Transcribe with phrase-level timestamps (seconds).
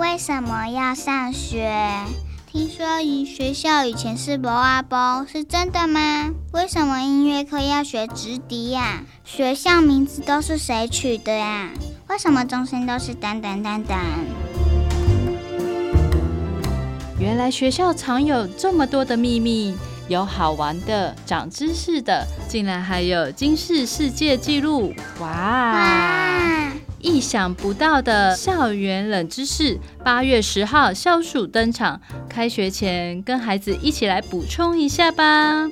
[0.00, 1.70] 为什么要上学？
[2.50, 6.30] 听说以学校以前是博阿波，是真的吗？
[6.54, 9.02] 为什么音乐课要学直笛呀？
[9.24, 11.68] 学校名字都是谁取的呀？
[12.08, 13.98] 为什么钟声都是等等等等？
[17.18, 19.76] 原来学校藏有这么多的秘密，
[20.08, 24.94] 有好玩的、长知识的，竟然还有惊世世界纪录！
[25.20, 25.28] 哇！
[25.28, 26.19] 哇
[27.02, 32.00] 意想不到的校园冷知识，八月十号消暑登场。
[32.28, 35.68] 开学前跟孩子一起来补充一下吧。